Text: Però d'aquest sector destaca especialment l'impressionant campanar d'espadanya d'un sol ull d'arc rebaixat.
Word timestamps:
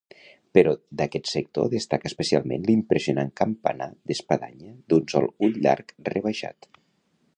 Però 0.57 0.71
d'aquest 1.01 1.27
sector 1.33 1.67
destaca 1.73 2.09
especialment 2.11 2.65
l'impressionant 2.69 3.29
campanar 3.43 3.91
d'espadanya 4.13 4.73
d'un 4.95 5.07
sol 5.15 5.29
ull 5.49 5.61
d'arc 5.67 5.95
rebaixat. 6.13 6.71